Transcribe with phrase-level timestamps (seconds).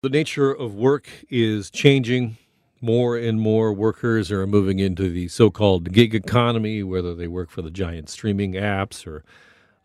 [0.00, 2.36] The nature of work is changing.
[2.80, 7.50] More and more workers are moving into the so called gig economy, whether they work
[7.50, 9.24] for the giant streaming apps or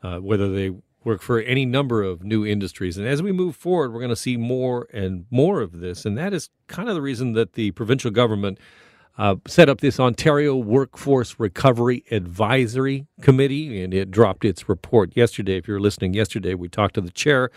[0.04, 0.70] uh, whether they
[1.04, 2.96] work for any number of new industries.
[2.96, 6.06] And as we move forward, we're going to see more and more of this.
[6.06, 8.60] And that is kind of the reason that the provincial government
[9.18, 15.58] uh, set up this Ontario Workforce Recovery Advisory Committee, and it dropped its report yesterday.
[15.58, 17.50] If you're listening yesterday, we talked to the chair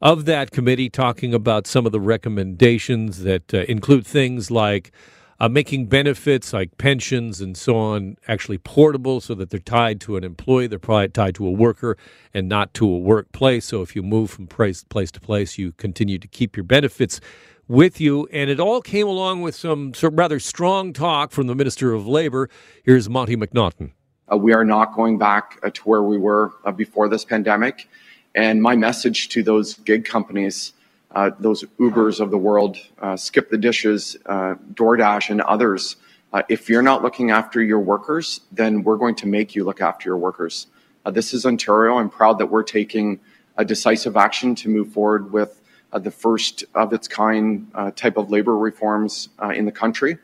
[0.00, 4.92] of that committee talking about some of the recommendations that uh, include things like
[5.38, 10.16] uh, making benefits like pensions and so on actually portable so that they're tied to
[10.16, 11.96] an employee, they're probably tied to a worker
[12.32, 13.66] and not to a workplace.
[13.66, 17.20] So if you move from place, place to place, you continue to keep your benefits
[17.68, 18.26] with you.
[18.32, 22.06] And it all came along with some, some rather strong talk from the Minister of
[22.06, 22.48] Labor.
[22.84, 23.92] Here's Monte McNaughton.
[24.32, 27.88] Uh, we are not going back uh, to where we were uh, before this pandemic.
[28.36, 30.74] And my message to those gig companies,
[31.12, 35.96] uh, those Ubers of the world, uh, Skip the Dishes, uh, DoorDash, and others,
[36.34, 39.80] uh, if you're not looking after your workers, then we're going to make you look
[39.80, 40.66] after your workers.
[41.06, 41.96] Uh, this is Ontario.
[41.96, 43.20] I'm proud that we're taking
[43.56, 45.62] a decisive action to move forward with
[45.94, 50.18] uh, the first of its kind type of labor reforms in the country.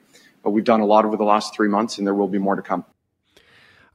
[0.45, 2.57] But we've done a lot over the last three months, and there will be more
[2.57, 2.85] to come.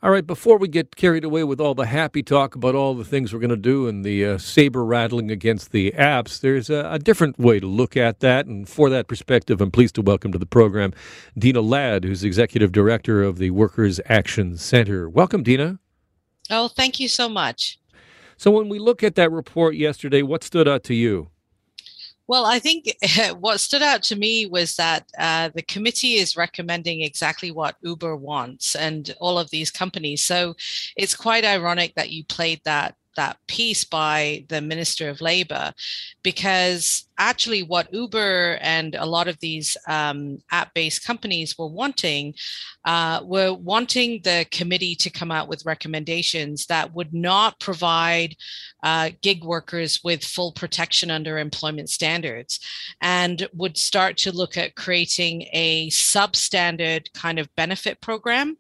[0.03, 3.03] All right, before we get carried away with all the happy talk about all the
[3.03, 6.87] things we're going to do and the uh, saber rattling against the apps, there's a,
[6.91, 8.45] a, different way to look at that.
[8.45, 10.93] And for that perspective, I'm pleased to welcome to the program
[11.35, 15.09] Deena Ladd, who's Executive Director of the Workers Action Center.
[15.09, 15.79] Welcome, Deena.
[16.51, 17.79] Oh, thank you so much.
[18.37, 21.31] So, when we look at that report yesterday, what stood out to you?
[22.28, 22.86] Well, I think
[23.39, 28.16] what stood out to me was that uh, the committee is recommending exactly what Uber
[28.17, 30.23] wants and all of these companies.
[30.23, 30.55] So
[30.98, 35.73] it's quite ironic that you played that that piece by the Minister of Labor,
[36.23, 42.33] because actually what Uber and a lot of these um, app-based companies were wanting
[42.85, 48.36] uh, were wanting the committee to come out with recommendations that would not provide
[48.83, 52.59] uh, gig workers with full protection under employment standards
[53.02, 58.55] and would start to look at creating a substandard kind of benefit program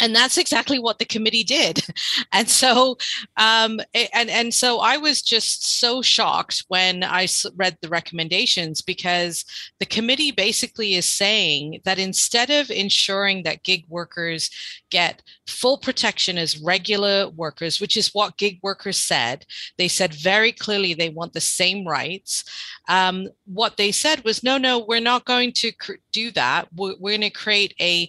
[0.00, 1.84] and that's exactly what the committee did.
[2.32, 2.98] And so
[3.36, 7.26] um, and and so i was just so shocked when i
[7.56, 9.44] read the recommendations because
[9.80, 14.50] the committee basically is saying that instead of ensuring that gig workers
[14.90, 19.44] get full protection as regular workers which is what gig workers said
[19.78, 22.44] they said very clearly they want the same rights
[22.88, 26.68] um, what they said was no no we're not going to cr- do that.
[26.74, 28.08] We're, we're going to create a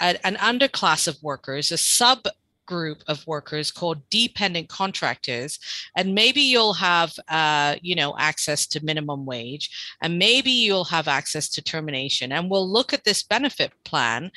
[0.00, 2.26] a, an underclass of workers, a sub
[2.70, 5.58] group of workers called dependent contractors.
[5.96, 11.08] And maybe you'll have uh, you know access to minimum wage and maybe you'll have
[11.08, 12.32] access to termination.
[12.32, 14.30] And we'll look at this benefit plan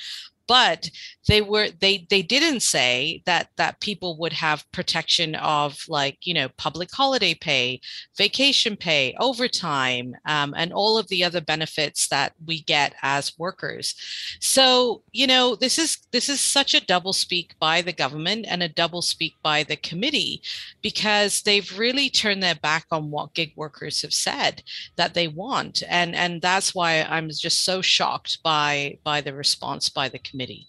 [0.47, 0.89] but
[1.27, 6.33] they were they they didn't say that that people would have protection of like you
[6.33, 7.79] know public holiday pay
[8.17, 13.95] vacation pay overtime um, and all of the other benefits that we get as workers.
[14.39, 18.61] So you know this is this is such a double speak by the government and
[18.61, 20.41] a double speak by the committee
[20.81, 24.63] because they've really turned their back on what gig workers have said
[24.97, 25.83] that they want.
[25.87, 30.67] And and that's why i'm just so shocked by by the response by the committee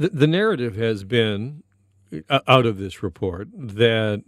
[0.00, 1.62] the, the narrative has been
[2.28, 4.24] uh, out of this report that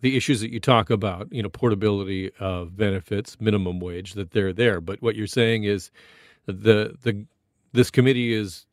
[0.00, 4.52] the issues that you talk about, you know, portability of benefits, minimum wage, that they're
[4.52, 4.80] there.
[4.80, 5.90] But what you're saying is
[6.46, 7.26] the the
[7.72, 8.66] this committee is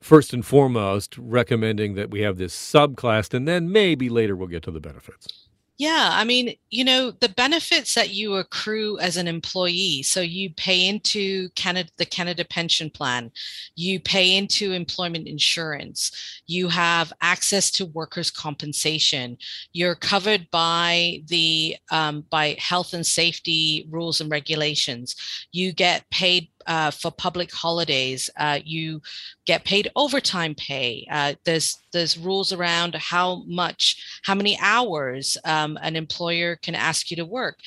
[0.00, 4.62] first and foremost recommending that we have this subclass, and then maybe later we'll get
[4.64, 5.45] to the benefits.
[5.78, 10.02] Yeah, I mean, you know, the benefits that you accrue as an employee.
[10.04, 13.30] So you pay into Canada, the Canada Pension Plan,
[13.74, 19.36] you pay into employment insurance, you have access to workers' compensation,
[19.74, 25.14] you're covered by the um, by health and safety rules and regulations,
[25.52, 28.30] you get paid uh, for public holidays.
[28.36, 29.00] Uh, you
[29.46, 31.06] get paid overtime pay.
[31.10, 37.10] Uh, there's there's rules around how much, how many hours um, an employer can ask
[37.10, 37.58] you to work.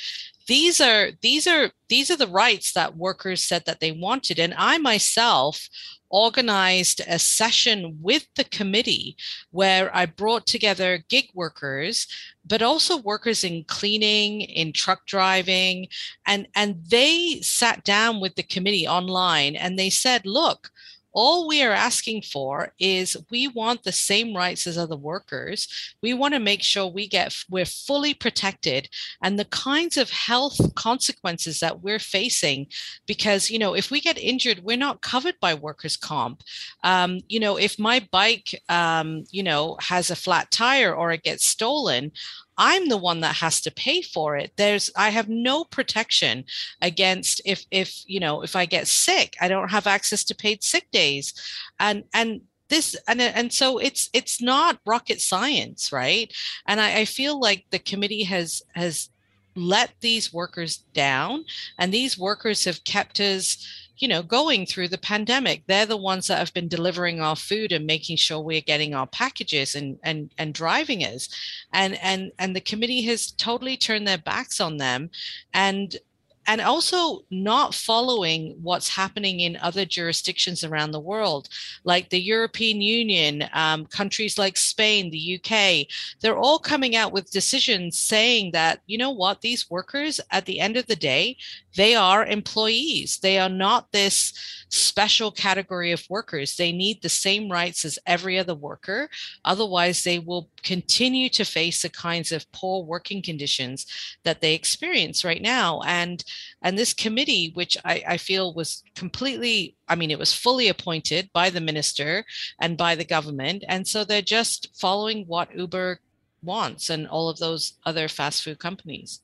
[0.49, 4.55] These are these are these are the rights that workers said that they wanted, and
[4.57, 5.69] I myself
[6.09, 9.15] organized a session with the committee
[9.51, 12.07] where I brought together gig workers,
[12.43, 15.87] but also workers in cleaning, in truck driving,
[16.25, 20.71] and, and they sat down with the committee online and they said, look,
[21.13, 25.67] all we are asking for is we want the same rights as other workers.
[26.01, 28.89] We want to make sure we get we're fully protected
[29.23, 32.67] and the kinds of health consequences that we're facing
[33.07, 36.43] because you know if we get injured we're not covered by workers comp.
[36.83, 41.23] Um, you know if my bike um, you know has a flat tire or it
[41.23, 42.11] gets stolen,
[42.59, 44.51] I'm the one that has to pay for it.
[44.57, 46.43] There's I have no protection
[46.81, 50.61] against if if you know if I get sick, I don't have access to paid
[50.61, 51.33] sick days.
[51.79, 56.31] And and this and and so it's it's not rocket science, right?
[56.67, 59.09] And I, I feel like the committee has has
[59.55, 61.45] let these workers down
[61.77, 63.65] and these workers have kept us
[63.99, 65.63] you know, going through the pandemic.
[65.67, 69.07] They're the ones that have been delivering our food and making sure we're getting our
[69.07, 71.27] packages and and and driving us.
[71.73, 75.09] And and and the committee has totally turned their backs on them.
[75.53, 75.97] And
[76.47, 81.47] and also not following what's happening in other jurisdictions around the world,
[81.83, 85.87] like the European Union, um, countries like Spain, the UK.
[86.21, 90.59] They're all coming out with decisions saying that, you know what, these workers, at the
[90.59, 91.37] end of the day,
[91.75, 93.19] they are employees.
[93.19, 94.33] They are not this
[94.69, 96.55] special category of workers.
[96.55, 99.09] They need the same rights as every other worker.
[99.43, 103.85] Otherwise, they will continue to face the kinds of poor working conditions
[104.23, 105.81] that they experience right now.
[105.85, 106.23] And
[106.61, 111.29] and this committee, which I, I feel was completely, I mean, it was fully appointed
[111.33, 112.25] by the minister
[112.59, 113.63] and by the government.
[113.67, 115.99] And so they're just following what Uber
[116.43, 119.21] wants and all of those other fast food companies.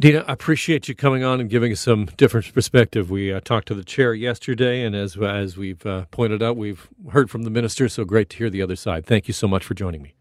[0.00, 3.10] Deena, I appreciate you coming on and giving us some different perspective.
[3.10, 6.88] We uh, talked to the chair yesterday, and as as we've uh, pointed out, we've
[7.10, 7.88] heard from the minister.
[7.88, 9.06] So great to hear the other side.
[9.06, 10.14] Thank you so much for joining me.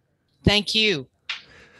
[0.44, 1.08] Thank you.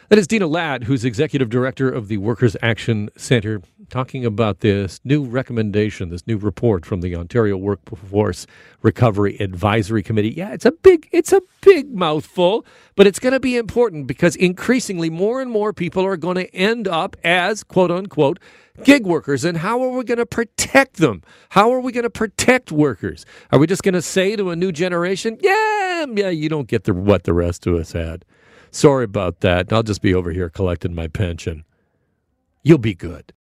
[0.08, 3.60] That is Deena Ladd, who's executive director of the Workers Action Center,
[3.90, 8.46] talking about this new recommendation, this new report from the Ontario Workforce
[8.80, 10.30] Recovery Advisory Committee.
[10.30, 12.64] Yeah, it's a big, it's a big mouthful,
[12.96, 16.54] but it's going to be important because increasingly more and more people are going to
[16.54, 18.38] end up as quote unquote
[18.84, 19.44] gig workers.
[19.44, 21.22] And how are we going to protect them?
[21.50, 23.26] How are we going to protect workers?
[23.52, 26.84] Are we just going to say to a new generation, yeah, yeah, you don't get
[26.84, 28.24] the what the rest of us had?
[28.70, 29.72] Sorry about that.
[29.72, 31.64] I'll just be over here collecting my pension.
[32.62, 33.32] You'll be good.